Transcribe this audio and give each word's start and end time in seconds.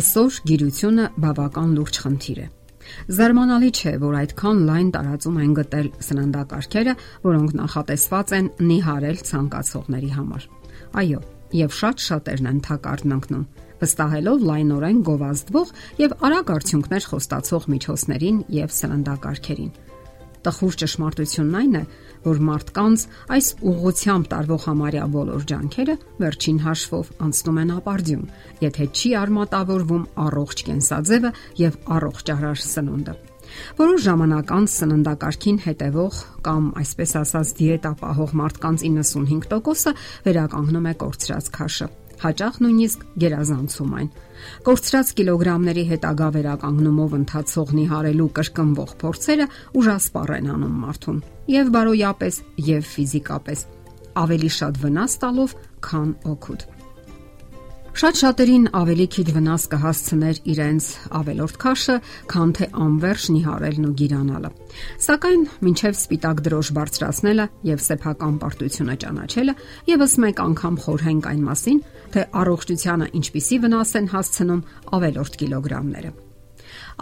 Այսօր 0.00 0.36
գիրությունը 0.48 1.04
բավական 1.20 1.72
լուրջ 1.76 1.96
խնդիր 2.00 2.38
է։ 2.40 2.44
Զարմանալի 3.16 3.68
չէ, 3.76 3.90
որ 4.00 4.14
այդքան 4.20 4.60
լայն 4.68 4.92
տարածում 4.94 5.40
են 5.42 5.50
գտել 5.58 5.88
սննդակարգերը, 6.06 6.94
որոնք 7.26 7.52
նախատեսված 7.58 8.32
են 8.38 8.48
նիհարել 8.70 9.20
ցանկացողների 9.30 10.10
համար։ 10.14 10.46
Այո, 11.02 11.20
եւ 11.60 11.76
շատ 11.80 12.04
շատերն 12.06 12.48
են 12.48 12.62
թակարդն 12.70 13.14
ընկնում, 13.18 13.44
վստահելով 13.82 14.46
լայնորեն 14.48 15.04
գովազդվող 15.10 15.74
եւ 16.00 16.16
արագ 16.30 16.54
արդյունքներ 16.56 17.08
խոստացող 17.10 17.68
միջոցներին 17.76 18.42
եւ 18.56 18.74
սննդակարգերին։ 18.80 19.72
Տխուր 20.40 20.76
ճշմարտությունն 20.80 21.56
այն 21.60 21.74
է, 21.76 21.84
որ 22.24 22.40
մարդկանց 22.50 23.04
այս 23.36 23.46
ուղղությամբ 23.70 24.28
տարվող 24.32 24.66
համարյա 24.68 25.06
բոլոր 25.14 25.46
ջանքերը 25.50 25.96
վերջին 26.20 26.58
հաշվով 26.66 27.12
անցնում 27.26 27.60
են 27.62 27.72
ապարդյուն, 27.76 28.26
եթե 28.66 28.88
չի 28.90 29.10
արմատավորվում 29.20 30.04
առողջ 30.26 30.64
կենսաձևը 30.70 31.32
եւ 31.60 31.78
առողջ 31.96 32.32
առար 32.36 32.62
սնունդը։ 32.70 33.16
Որոշ 33.80 34.04
ժամանակ 34.06 34.52
անց 34.56 34.74
սննդակարգին 34.80 35.58
հետևող 35.64 36.20
կամ 36.46 36.68
այսպես 36.84 37.14
ասած 37.24 37.54
դիետա 37.60 37.92
պահող 38.04 38.36
մարդկանց 38.42 38.84
95%-ը 38.90 39.96
վերականգնում 40.28 40.88
է 40.92 40.94
կորցրած 41.02 41.50
քաշը 41.58 41.90
հաճախ 42.24 42.58
նույնիսկ 42.64 43.04
գերազանցում 43.22 43.94
այն։ 44.00 44.10
Կորցրած 44.66 45.12
կիլոգրամների 45.20 45.84
հետագա 45.90 46.28
վերականգնումով 46.36 47.16
ընթացող 47.20 47.72
նիհարելու 47.80 48.28
կրկնվող 48.40 48.92
փորձերը 49.04 49.46
ուժասպառ 49.80 50.34
են 50.40 50.50
անում 50.56 50.76
մարդուն, 50.84 51.22
եւ 51.60 51.72
բարոյապես, 51.76 52.42
եւ 52.70 52.90
ֆիզիկապես, 52.90 53.64
ավելի 54.24 54.52
շատ 54.60 54.84
վնաս 54.84 55.16
տալով, 55.24 55.56
քան 55.90 56.12
օգուտ։ 56.34 56.68
Շատ 58.00 58.18
շատերին 58.20 58.66
ավելի 58.78 59.04
քիչ 59.12 59.24
վնաս 59.34 59.64
կհասցներ 59.72 60.38
իրենց 60.52 60.84
ավելորդ 61.18 61.56
քաշը, 61.60 61.96
քան 62.30 62.52
թե 62.56 62.68
անverջ 62.84 63.24
նիհարելն 63.34 63.88
ու 63.88 63.94
գիրանալը։ 64.00 64.50
Սակայն 65.06 65.42
մինչև 65.66 65.98
սպիտակ 65.98 66.42
դրոշ 66.46 66.70
բարձրացնելը 66.78 67.46
եւ 67.66 67.82
սեփական 67.90 68.38
պարտությունը 68.40 68.96
ճանաչելը 69.04 69.56
եւս 69.90 70.14
մեկ 70.24 70.42
անգամ 70.46 70.78
խորհենք 70.86 71.28
այն 71.34 71.42
մասին, 71.50 71.82
թե 72.14 72.26
առողջությանը 72.40 73.10
ինչպիսի 73.20 73.58
վնաս 73.64 73.92
են 74.00 74.12
հասցնում 74.14 74.62
ավելորդ 74.98 75.40
կիլոգրամները։ 75.40 76.14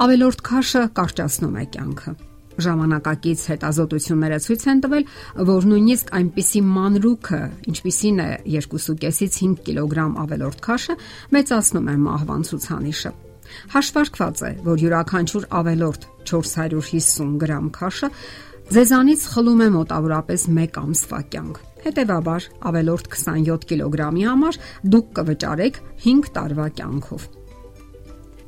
Ավելորդ 0.09 0.43
քաշը 0.49 0.83
կարճացնում 0.99 1.57
է 1.59 1.65
կյանքը 1.77 2.13
ժամանակակից 2.59 3.43
հետազոտությունները 3.53 4.39
ցույց 4.43 4.65
են 4.73 4.81
տվել, 4.85 5.05
որ 5.49 5.67
նույնիսկ 5.71 6.11
այնպիսի 6.19 6.63
մանրուքը, 6.75 7.41
ինչպիսին 7.71 8.19
է 8.25 8.29
2.5-ից 8.57 9.39
5 9.45 9.63
կիլոգրամ 9.69 10.19
ավելորդ 10.25 10.63
քաշը, 10.67 10.99
մեծացնում 11.39 11.89
է 11.93 11.97
մահվան 12.09 12.47
ցուցանիշը։ 12.49 13.13
Հաշվարկված 13.73 14.41
է, 14.45 14.51
որ 14.67 14.83
յուրաքանչյուր 14.83 15.45
ավելորդ 15.59 16.03
450 16.29 17.39
գրամ 17.43 17.71
քաշը 17.79 18.11
ձեզանից 18.69 19.23
խլում 19.33 19.61
է 19.65 19.67
մոտավորապես 19.73 20.43
1 20.53 20.75
ամսվա 20.83 21.21
կյանք։ 21.33 21.61
Հետևաբար, 21.87 22.49
ավելորդ 22.69 23.09
27 23.15 23.65
կիլոգրամի 23.71 24.29
համար 24.29 24.61
դուք 24.93 25.11
կվճարեք 25.19 25.83
5 26.05 26.33
տարվա 26.37 26.67
կյանքով։ 26.77 27.25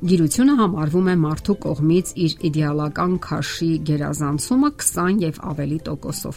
Գիրությունը 0.00 0.54
համարվում 0.56 1.08
է 1.12 1.14
մարդու 1.20 1.54
կողմից 1.60 2.10
իր 2.24 2.34
իդեալական 2.48 3.16
քաշի 3.20 3.66
գերազանցումը 3.84 4.68
20 4.80 5.18
եւ 5.20 5.40
ավելի 5.50 5.78
տոկոսով։ 5.88 6.36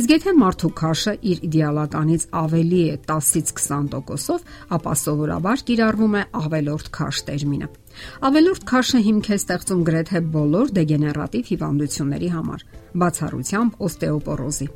Իսկ 0.00 0.12
եթե 0.14 0.32
մարդու 0.38 0.70
քաշը 0.80 1.12
իր 1.32 1.42
իդեալականից 1.48 2.22
ավելի 2.40 2.78
է 2.88 2.94
10-ից 3.10 3.52
20 3.58 3.90
տոկոսով, 3.92 4.46
ապա 4.76 4.94
սովորաբար 5.02 5.64
կիրառվում 5.68 6.16
է 6.16 6.22
ավելորդ 6.40 6.88
քաշ 6.96 7.20
տերմինը։ 7.28 7.68
Ավելորդ 8.32 8.64
քաշը 8.72 9.02
հիմք 9.12 9.28
է 9.28 9.38
ստեղծում 9.42 9.82
գրեթե 9.92 10.22
բոլոր 10.32 10.72
դեգեներատիվ 10.80 11.50
հիվանդությունների 11.52 12.30
համար, 12.32 12.64
բացառությամբ 13.02 13.76
օստեոպորոզի։ 13.92 14.70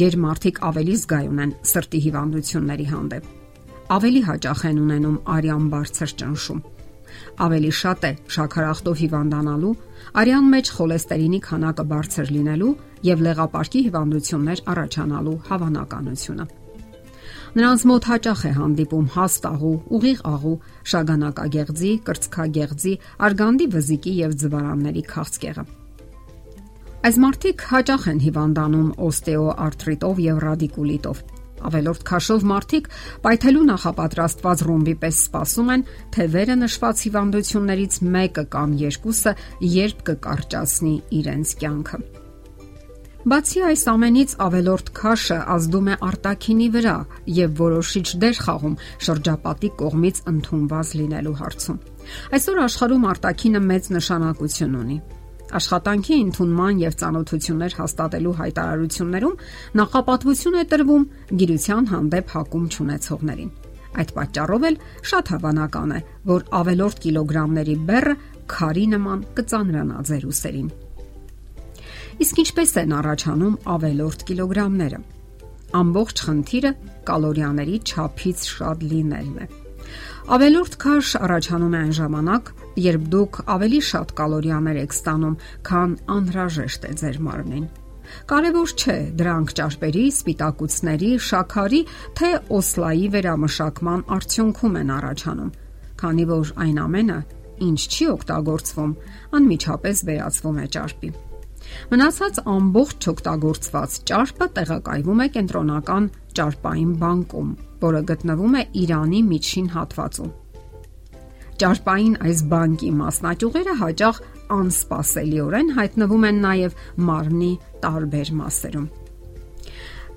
Գերմարթիկ 0.00 0.62
ավելի 0.70 0.96
զգայուն 1.04 1.44
են 1.44 1.52
սրտի 1.76 2.00
հիվանդությունների 2.06 2.88
հանդեպ։ 2.96 3.28
Ավելի 3.96 4.24
հաճախ 4.30 4.64
են 4.70 4.80
ունենում 4.86 5.20
արյան 5.36 5.68
բարձր 5.76 6.16
ճնշում 6.22 6.64
ավելի 7.46 7.72
շատ 7.80 8.04
է 8.08 8.10
շաքարախտով 8.36 9.00
հիվանդանալու, 9.02 9.72
արյան 10.20 10.46
մեջ 10.56 10.70
խոլեստերինի 10.76 11.40
քանակը 11.46 11.84
բարձր 11.92 12.30
լինելու 12.36 12.76
եւ 13.06 13.24
լեղապարկի 13.26 13.80
հիվանդություններ 13.86 14.62
առաջանալու 14.76 15.40
հավանականությունը։ 15.50 16.46
Նրանց 17.56 17.82
մոտ 17.88 18.06
հաճախ 18.10 18.40
է 18.44 18.52
հանդիպում 18.56 19.06
հաստ 19.16 19.46
աղու, 19.48 19.76
ուղիղ 19.96 20.18
աղու, 20.28 20.56
շագանակագեղձի, 20.92 21.92
կրծքագեղձի, 22.08 22.92
արգանդի 23.26 23.66
վզիկի 23.76 24.12
եւ 24.16 24.34
ձվարանների 24.42 25.04
քաղցկեղը։ 25.12 25.64
Այս 27.06 27.16
մարդիկ 27.22 27.64
հաճախ 27.70 28.04
են 28.12 28.20
հիվանդանում 28.26 28.90
օստեոարտրիտով 29.06 30.20
եւ 30.26 30.38
ռադիկուլիտով 30.44 31.18
Ավելորդ 31.66 32.04
քաշով 32.10 32.44
մարդիկ 32.50 32.90
պայթելու 33.24 33.64
նախապատրաստված 33.70 34.66
ռումբի 34.66 34.94
պես 35.02 35.22
սպասում 35.26 35.72
են, 35.76 35.86
թե 36.16 36.28
վերը 36.36 36.56
նշված 36.66 37.02
հիվանդություններից 37.06 37.98
մեկը 38.16 38.44
կամ 38.52 38.76
երկուսը 38.82 39.34
երբ 39.76 40.06
կկարճացնի 40.10 40.94
իրենց 41.20 41.56
կյանքը։ 41.64 42.00
Բացի 43.26 43.60
այս 43.66 43.80
ամենից 43.90 44.32
ավելորդ 44.44 44.90
քաշը 44.94 45.38
ազդում 45.50 45.88
է 45.90 45.96
արտակինի 46.08 46.68
վրա 46.76 46.94
եւ 47.38 47.56
որոշիչ 47.58 48.06
դեր 48.22 48.38
խաղում 48.44 48.76
շրջապատի 49.08 49.70
կողմից 49.82 50.22
ընդունված 50.30 50.94
լինելու 51.00 51.36
հարցում։ 51.42 51.82
Այսօր 52.38 52.62
աշխարհում 52.68 53.10
արտակինը 53.16 53.62
մեծ 53.66 53.90
նշանակություն 53.96 54.76
ունի 54.84 54.98
Աշխատանքի 55.54 56.16
ընդունման 56.26 56.80
եւ 56.82 56.94
ծանոթություններ 57.00 57.74
հաստատելու 57.78 58.32
հայտարարություններում 58.40 59.36
նախապատվություն 59.80 60.56
է 60.58 60.64
տրվում 60.72 61.04
գիրության 61.42 61.86
հանդեպ 61.92 62.32
հակում 62.34 62.64
ճանաչողներին։ 62.76 63.52
Այդ 63.96 64.10
պատճառով 64.16 64.66
էլ 64.70 64.78
շատ 65.10 65.30
հավանական 65.32 65.92
է, 65.96 66.00
որ 66.26 66.42
ավելորդ 66.60 66.98
կիլոգրամների 67.06 67.76
բեռը 67.90 68.16
քարի 68.50 68.86
նման 68.96 69.22
կծանրանա 69.38 70.02
ձեր 70.10 70.26
ուսերին։ 70.32 70.72
Իսկ 72.26 72.42
ինչպես 72.42 72.74
են 72.82 72.96
առաջանում 72.96 73.54
ավելորդ 73.76 74.26
կիլոգրամները։ 74.30 75.00
Ամբողջ 75.76 76.24
խնդիրը 76.26 76.72
կալորիաների 77.06 77.78
չափից 77.86 78.44
շատ 78.56 78.84
լինելն 78.90 79.40
է։ 79.46 79.65
Ավելորդ 80.36 80.76
քաշ 80.82 81.10
առաջանում 81.26 81.74
է 81.76 81.80
այն 81.86 81.92
ժամանակ, 81.96 82.52
երբ 82.86 83.08
դուք 83.14 83.40
ավելի 83.56 83.80
շատ 83.90 84.14
կալորիաներ 84.20 84.78
եք 84.82 84.96
ստանում, 84.96 85.36
քան 85.68 85.92
անհրաժեշտ 86.16 86.86
է 86.86 86.92
ձեր 87.02 87.18
մարմնին։ 87.26 87.66
Կարևոր 88.30 88.72
չէ 88.80 88.96
դրանք 89.18 89.54
ճարպերի, 89.58 90.04
սպիտակուցների, 90.16 91.10
շաքարի 91.26 91.80
թե 92.18 92.30
օսլայի 92.58 93.06
վերամշակման 93.16 94.04
արդյունքում 94.16 94.78
են 94.82 94.92
առաջանում, 94.96 95.54
քանի 96.02 96.26
որ 96.30 96.52
այն 96.66 96.80
ամենը, 96.86 97.18
ինչ 97.66 97.80
չի 97.86 98.10
օգտագործվում, 98.16 98.96
անմիջապես 99.40 100.04
վերածվում 100.10 100.60
է 100.62 100.66
ճարպի։ 100.76 101.10
Մնացած 101.92 102.40
ամբողջ 102.52 103.06
չօգտագործված 103.06 103.96
ճարպը 104.10 104.48
տեղակայվում 104.56 105.22
է 105.24 105.28
կենտրոնական 105.36 106.08
ճարպային 106.38 106.92
բանկում, 107.02 107.50
որը 107.86 108.02
գտնվում 108.10 108.56
է 108.60 108.62
Իրանի 108.82 109.22
միջին 109.30 109.70
հատվածում։ 109.76 110.34
Ճարպային 111.56 112.16
այս 112.26 112.40
բանկի 112.52 112.90
մասնաճյուղերը 113.00 113.74
հաճախ 113.80 114.18
անսպասելիորեն 114.56 115.70
հայտնվում 115.78 116.26
են 116.30 116.40
նաև 116.46 116.76
մարմնի 117.08 117.52
տարբեր 117.86 118.32
մասերում։ 118.40 118.88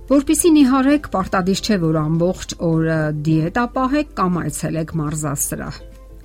Որպիսի 0.10 0.50
նիհարեք, 0.56 1.07
պարտադիր 1.13 1.60
չէ, 1.63 1.75
որ 1.86 1.98
ամբողջ 2.01 2.54
օրը 2.66 3.00
դիետա 3.30 3.66
պահեք 3.78 4.13
կամ 4.19 4.40
այցելեք 4.42 4.94
մարզասրահ։ 5.00 5.75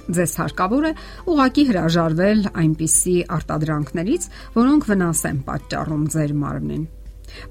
Ձեզ 0.05 0.33
հարկավոր 0.41 0.85
է 0.85 0.93
ուղակի 1.33 1.65
հրաժարվել 1.71 2.41
այնպիսի 2.61 3.17
արտադրանքներից, 3.39 4.29
որոնք 4.55 4.89
վնաս 4.91 5.23
են 5.31 5.39
պատճառում 5.49 6.07
ձեր 6.15 6.35
մարմնին։ 6.45 6.85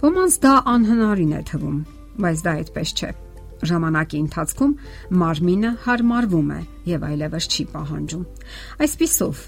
Ոմանց 0.04 0.40
դա 0.44 0.54
անհնարին 0.74 1.34
է 1.34 1.42
թվում, 1.50 1.80
բայց 2.24 2.44
դա 2.46 2.58
այդպես 2.62 2.94
չէ 2.94 3.12
ժամանակի 3.64 4.20
ընթացքում 4.24 4.74
մարմինը 5.24 5.72
հարմարվում 5.86 6.52
է 6.54 6.60
եւ 6.90 7.06
այլևս 7.10 7.48
չի 7.54 7.66
պահանջում։ 7.74 8.24
Այսպիսով, 8.84 9.44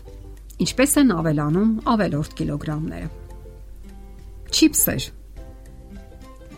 ինչպես 0.66 0.98
են 1.01 1.13
ավելանում 1.19 1.72
ավելորդ 1.94 2.36
կիլոգրամները։ 2.40 3.10
Չիպսեր 4.56 5.08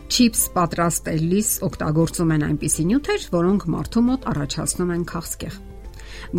Չիպս 0.08 0.44
պատրաստելիս 0.56 1.50
օգտագործում 1.68 2.30
են 2.38 2.46
այնպիսի 2.48 2.86
նյութեր, 2.92 3.26
որոնք 3.34 3.66
մարդու 3.74 4.04
մոտ 4.08 4.30
առաջացնում 4.32 4.94
են 4.96 5.04
քաղցկեղ։ 5.12 5.58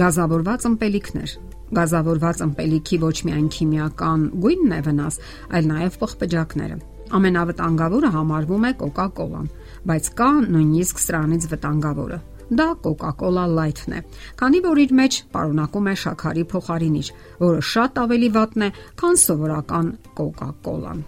Գազավորված 0.02 0.68
ըմպելիքներ 0.72 1.36
Գազավորված 1.76 2.38
ըմպելիքի 2.46 2.98
ոչ 3.02 3.16
միայն 3.28 3.48
քիմիական 3.52 4.22
գույնն 4.40 4.72
է 4.72 4.78
վնաս, 4.86 5.18
այլ 5.52 5.66
նաև 5.68 5.98
պղպջակները։ 6.00 6.78
Ամենավտանգավորը 7.18 8.10
համարվում 8.14 8.64
է 8.68 8.70
Coca-Cola-ն, 8.80 9.50
բայց 9.88 10.08
կա 10.18 10.28
նույնիսկ 10.48 11.02
սրանից 11.04 11.46
վտանգավորը՝ 11.52 12.18
Դա 12.48 12.66
Coca-Cola 12.84 13.44
Light-ն 13.52 13.96
է, 13.98 14.00
քանի 14.40 14.60
որ 14.64 14.80
իր 14.84 14.92
մեջ 15.00 15.18
պարունակում 15.36 15.88
է 15.92 15.94
շաքարի 16.02 16.44
փոխարինիչ, 16.52 17.06
որը 17.44 17.60
շատ 17.72 18.00
ավելի 18.04 18.30
վատն 18.38 18.64
է, 18.64 18.70
քան 19.02 19.20
սովորական 19.24 19.90
Coca-Cola-ն։ 20.16 21.04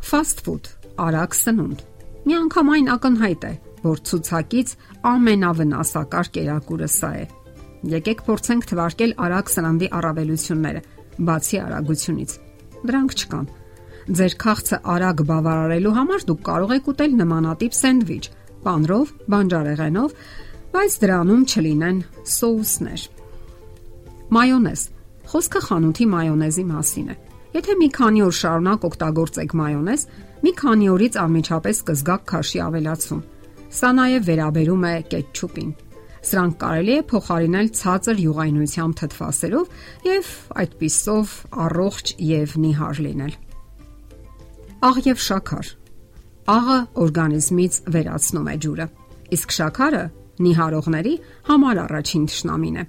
Fast 0.00 0.40
food, 0.46 0.72
արագ 0.96 1.36
սնունդ։ 1.36 1.84
Միանգամայն 2.24 2.90
ակնհայտ 2.96 3.44
է, 3.44 3.52
որ 3.84 4.02
ցուցակից 4.08 4.74
ամենավնասակար 5.12 6.32
կերակուրը 6.36 6.88
սա 6.96 7.12
է։ 7.20 7.24
Եկեք 7.82 8.20
փորձենք 8.28 8.66
թվարկել 8.70 9.12
արագ 9.26 9.48
սննդի 9.52 9.88
առավելությունները, 9.98 10.82
բացի 11.26 11.58
արագությունից։ 11.62 12.34
Դրանք 12.82 13.16
չկան։ 13.18 13.48
Ձեր 14.18 14.36
քաղցը 14.42 14.78
արագ 14.92 15.22
բավարարելու 15.26 15.94
համար 15.98 16.24
դուք 16.28 16.40
կարող 16.46 16.72
եք 16.76 16.88
ուտել 16.92 17.12
նմանատիպ 17.22 17.76
սենդվիչ, 17.78 18.24
պանրով, 18.62 19.12
բանջարեղենով, 19.34 20.16
բայց 20.72 20.96
դրանում 21.02 21.42
չլինեն 21.52 21.98
սոուսներ։ 22.32 23.04
Մայոնեզ։ 24.32 24.82
Խոսքը 25.32 25.60
խանութի 25.66 26.06
մայոնեզի 26.12 26.64
մասին 26.72 27.12
է։ 27.12 27.16
Եթե 27.52 27.74
մի 27.82 27.88
քանի 27.98 28.20
օր 28.26 28.36
շարունակ 28.38 28.84
օգտագործեք 28.88 29.54
մայոնեզ, 29.60 30.04
մի 30.42 30.52
քանի 30.62 30.86
օրից 30.92 31.18
անմիջապես 31.22 31.82
կզգաք 31.90 32.22
քաշի 32.32 32.62
ավելացում։ 32.66 33.24
Սա 33.72 33.90
նաև 33.98 34.28
վերաբերում 34.32 34.86
է 34.88 34.94
կետչուպին։ 35.12 35.70
Սրանք 36.22 36.56
կարելի 36.62 36.94
է 36.94 37.04
փոխարինել 37.10 37.68
ցածր 37.82 38.20
յուղայնությամբ 38.22 38.98
թթվասերով 39.02 39.76
եւ 40.06 40.32
այդպիսով 40.62 41.36
առողջ 41.66 42.12
եւ 42.30 42.58
նիհար 42.62 43.00
լինել։ 43.06 43.38
Աղ 44.82 45.00
եւ 45.06 45.22
շաքար 45.26 45.72
Աղը 46.52 46.78
օրգանիզմից 46.98 47.74
վերացնում 47.94 48.48
է 48.50 48.54
ջուրը, 48.62 48.86
իսկ 49.36 49.52
շաքարը 49.56 50.00
նիհարողների 50.42 51.12
համար 51.48 51.80
առաջին 51.82 52.24
ճշնամին 52.32 52.80
է։ 52.82 52.84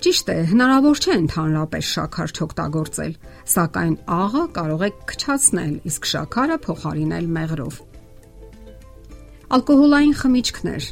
Ճիշտ 0.00 0.32
է, 0.32 0.36
հնարավոր 0.50 1.00
չէ 1.04 1.14
ընդհանրապես 1.20 1.90
շաքար 1.94 2.34
չօգտագործել, 2.34 3.12
սակայն 3.54 3.94
աղը 4.16 4.44
կարող 4.58 4.82
է 4.82 4.90
քչացնել, 5.12 5.74
իսկ 5.90 6.10
շաքարը 6.10 6.56
փոխարինել 6.66 7.30
մեղրով։ 7.36 7.78
Ալկոհոլային 9.54 10.16
խմիչքներ 10.22 10.90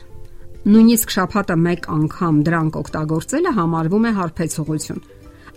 Նույնիսկ 0.66 1.14
շաբաթը 1.14 1.56
մեկ 1.68 1.86
անգամ 1.98 2.42
դրանք 2.48 2.78
օգտագործելը 2.82 3.52
համարվում 3.58 4.08
է 4.08 4.12
հարբեցողություն 4.18 5.06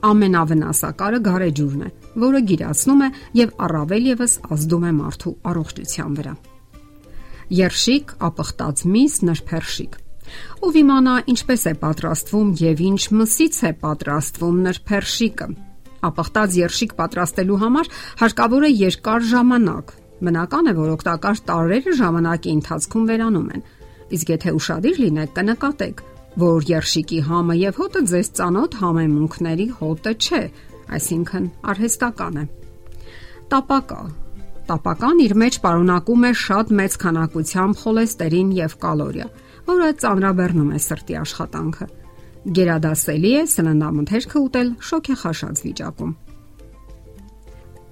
ամենավնասակարը 0.02 1.20
գարեջուրն 1.26 1.82
է, 1.86 1.90
որը 2.22 2.42
գիրացնում 2.52 3.02
է 3.06 3.10
եւ 3.38 3.52
առավել 3.66 4.08
եւս 4.12 4.34
ազդում 4.56 4.86
է 4.90 4.94
մարդու 4.98 5.34
առողջության 5.52 6.16
վրա։ 6.20 6.34
Երշիկ, 7.52 8.14
ապխտած 8.28 8.84
միս, 8.92 9.18
նրբերշիկ։ 9.30 9.98
Ով 10.66 10.78
իմանա 10.82 11.16
ինչպես 11.34 11.66
է 11.68 11.74
պատրաստվում 11.82 12.52
եւ 12.62 12.84
ինչ 12.88 13.02
մսից 13.20 13.58
է 13.68 13.72
պատրաստվում 13.82 14.62
նրբերշիկը։ 14.68 15.48
Ապխտած 16.12 16.56
երշիկ 16.62 16.96
պատրաստելու 17.02 17.60
համար 17.62 17.92
հարկավոր 18.22 18.64
է 18.66 18.72
երկար 18.72 19.28
ժամանակ։ 19.32 19.94
Բնական 20.22 20.72
է, 20.72 20.74
որ 20.78 20.90
օգտակար 20.96 21.44
տարրերը 21.52 21.94
ժամանակի 22.00 22.56
ընթացքում 22.62 23.06
վերանում 23.12 23.52
են։ 23.52 23.64
Իսկ 24.12 24.34
եթե 24.36 24.56
ուրախadir 24.58 24.98
լինեք, 25.02 25.36
կնկատեք, 25.38 26.02
որ 26.42 26.68
երշիկի 26.72 27.20
համը 27.28 27.56
եւ 27.62 27.80
հոտը 27.82 28.02
ձեզ 28.12 28.34
ծանոթ 28.40 28.80
համեմունքների 28.82 29.68
հոտը 29.82 30.14
չէ, 30.22 30.42
այսինքն 30.98 31.48
արհեստական 31.72 32.42
է։ 32.42 32.46
Տապակա 33.52 34.02
Տապական 34.72 35.18
իր 35.20 35.34
մեջ 35.36 35.56
պարունակում 35.64 36.22
է 36.28 36.30
շատ 36.42 36.70
մեծ 36.80 36.94
քանակությամբ 37.02 37.80
խոլեստերին 37.82 38.52
եւ 38.56 38.76
կալորիա, 38.84 39.26
որը 39.68 39.90
ծանրաբեռնում 40.04 40.70
է 40.72 40.80
սրտի 40.86 41.18
աշխատանքը։ 41.22 41.88
Գերադասելի 42.58 43.32
է 43.42 43.42
սննդամթերքը 43.52 44.44
ուտել 44.46 44.70
շոքեխաշած 44.92 45.64
վիճակում։ 45.66 46.14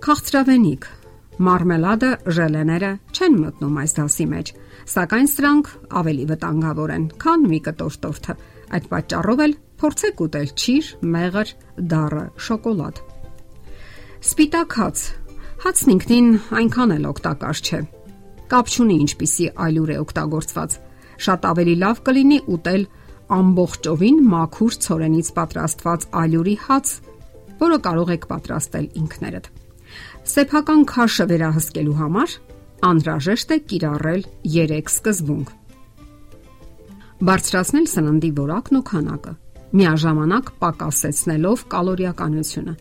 Քաղցրավենիք 0.08 0.88
Մարմելադը, 1.40 2.10
ժելեները 2.36 2.88
չեն 3.16 3.36
մտնում 3.40 3.76
այս 3.80 3.94
դասի 3.96 4.26
մեջ, 4.28 4.50
սակայն 4.92 5.30
սրանք 5.32 5.70
ավելի 6.00 6.26
վտանգավոր 6.32 6.92
են, 6.96 7.06
քան 7.24 7.46
մի 7.48 7.60
կտոր 7.68 7.96
տորթը։ 8.04 8.36
Այդ 8.76 8.90
պատճառով 8.92 9.44
էլ 9.46 9.54
փորձեք 9.80 10.24
ուտել 10.26 10.52
ճիր, 10.60 10.90
մեղր, 11.16 11.54
դառը, 11.94 12.26
շոկոլադ։ 12.50 13.00
Սպիտակ 14.20 14.76
հաց։ 14.80 15.06
Հացն 15.64 15.94
ինքնին 15.96 16.28
այնքան 16.60 16.94
էլ 17.00 17.08
օգտակար 17.14 17.64
չէ։ 17.64 17.80
Կապ 18.52 18.74
չունի 18.76 19.00
ինչպիսի 19.06 19.48
այլուր 19.64 19.94
է 19.96 19.98
օգտագործված։ 20.04 20.78
Շատ 21.24 21.48
ավելի 21.50 21.76
լավ 21.84 22.04
կլինի 22.10 22.42
ուտել 22.60 22.86
ամբողջովին 23.40 24.20
մաքուր 24.34 24.78
ցորենից 24.90 25.32
պատրաստված 25.40 26.06
ալյուրի 26.24 26.58
հաց, 26.68 26.94
որը 27.64 27.82
կարող 27.88 28.14
եք 28.20 28.30
պատրաստել 28.34 28.88
ինքներդ։ 29.04 29.52
Սեփական 30.28 30.82
քաշը 30.90 31.26
վերահսկելու 31.30 31.96
համար 32.00 32.34
անհրաժեշտ 32.90 33.54
է 33.56 33.58
կիրառել 33.70 34.26
3 34.56 34.92
սկզբունք։ 34.92 35.54
Բարձրացնել 37.30 37.88
սննդի 37.94 38.30
որակն 38.40 38.80
ու 38.80 38.84
քանակը, 38.90 39.34
միաժամանակ 39.80 40.52
պակասեցնելով 40.64 41.64
կալորիականությունը։ 41.74 42.76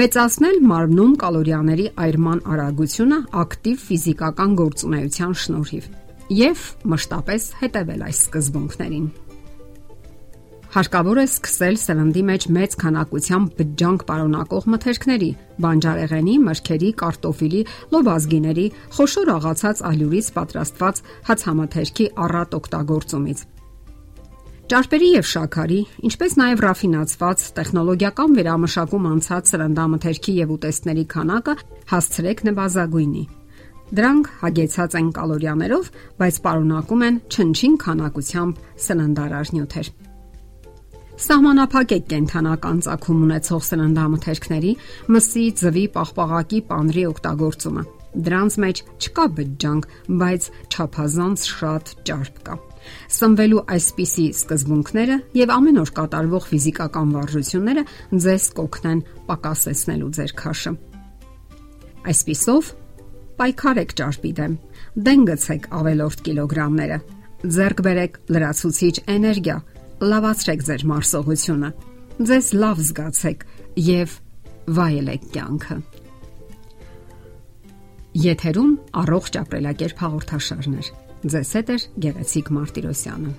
Մեծացնել 0.00 0.58
մարմնում 0.70 1.14
կալորիաների 1.22 1.86
այրման 2.06 2.42
արագությունը 2.56 3.18
ակտիվ 3.42 3.86
ֆիզիկական 3.86 4.58
գործունեության 4.60 5.38
շնորհիվ 5.42 5.88
եւ 6.36 6.66
մշտապես 6.92 7.48
հետևել 7.60 8.04
այս 8.06 8.20
սկզբունքներին։ 8.26 9.08
Հարկավոր 10.76 11.18
է 11.22 11.22
սկսել 11.24 11.76
սննդի 11.80 12.22
մեջ 12.28 12.44
մեծ 12.52 12.74
քանակությամբ 12.82 13.52
բջջանք 13.56 14.02
պարունակող 14.10 14.64
մթերքների՝ 14.72 15.28
բանջարեղենի, 15.64 16.34
մրգերի, 16.46 16.90
կարտոֆիլի, 17.00 17.62
լոբազգիների, 17.94 18.66
խոշոր 18.96 19.30
աղացած 19.36 19.80
ալյուրից 19.90 20.26
պատրաստված 20.36 21.00
հացամթերքի 21.30 22.08
առատ 22.26 22.56
օգտագործումից։ 22.60 23.40
Ճարպերի 24.66 25.08
եւ 25.16 25.26
շաքարի, 25.32 25.80
ինչպես 26.10 26.36
նաեւ 26.44 26.62
ռաֆինացված 26.66 27.44
տեխնոլոգիական 27.56 28.36
վերամշակում 28.36 29.08
անցած 29.16 29.52
սրնդամթերքի 29.56 30.34
եւ 30.44 30.52
ուտեստների 30.60 31.04
քանակը 31.16 31.54
հասցրեք 31.94 32.42
նվազագույնի։ 32.50 33.24
Դրանք 33.96 34.28
հագեցած 34.42 34.98
են 35.00 35.08
կալորիաներով, 35.16 35.88
բայց 36.20 36.40
պարունակում 36.44 37.06
են 37.06 37.22
չնչին 37.30 37.78
քանակությամբ 37.86 38.60
սննդարար 38.90 39.54
նյութեր։ 39.56 39.90
Սահմանափակեք 41.16 42.08
կենթանական 42.10 42.80
ցակում 42.84 43.20
ունեցող 43.24 43.60
սննդամթերքների, 43.64 44.72
մսի, 45.14 45.44
ձվի, 45.56 45.84
պաղպաղակի, 45.94 46.58
պանրի 46.68 47.04
օգտագործումը։ 47.08 47.84
Դրանց 48.26 48.56
մեջ 48.64 48.82
չկա 49.00 49.24
բջջանք, 49.38 49.86
բայց 50.20 50.48
չափազանց 50.76 51.46
շատ 51.56 51.92
ճարպ 52.08 52.36
կա։ 52.48 52.56
Սնվելու 53.16 53.62
այսպիսի 53.76 54.26
սկզբունքները 54.36 55.16
եւ 55.40 55.52
ամեն 55.56 55.80
օր 55.82 55.92
կատարվող 55.96 56.48
ֆիզիկական 56.52 57.14
վարժությունները 57.16 57.84
ձեզ 58.26 58.48
կօգնեն 58.60 59.00
պակասեցնելու 59.30 60.10
ձեր 60.20 60.34
քաշը։ 60.42 60.72
Այսպիսով 62.12 62.70
պայքարեք 63.40 63.96
ճարպի 64.00 64.32
դեմ։ 64.36 64.58
Դեն 65.06 65.24
գցեք 65.32 65.70
ավելորդ 65.80 66.22
կիլոգրամները։ 66.28 67.00
Ձեռք 67.56 67.80
բերեք 67.86 68.20
լրացուցիչ 68.36 68.94
էներգիա 69.16 69.56
լավացրեք 70.04 70.64
ձեր 70.66 70.82
մարսողությունը։ 70.90 71.70
Ձեզ 72.28 72.46
լավ 72.56 72.80
զգացեք 72.86 73.44
եւ 73.86 74.16
վայելեք 74.76 75.26
կյանքը։ 75.36 75.76
Եթերում 78.26 78.72
առողջ 79.02 79.38
ապրելակերպ 79.42 79.98
հաղորդաշարներ։ 80.06 80.88
Ձեզ 81.26 81.50
հետ 81.56 81.70
է 81.74 81.76
Գեղեցիկ 82.06 82.50
Մարտիրոսյանը։ 82.56 83.34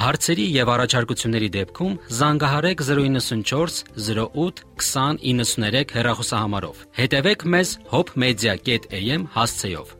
Հարցերի 0.00 0.44
եւ 0.56 0.70
առաջարկությունների 0.72 1.48
դեպքում 1.56 1.96
զանգահարեք 2.20 2.84
094 2.88 3.80
08 4.00 4.64
2093 4.80 5.94
հեռախոսահամարով։ 5.98 6.84
Հետևեք 7.00 7.48
մեզ 7.52 7.76
hopmedia.am 7.92 9.28
հասցեով։ 9.36 9.99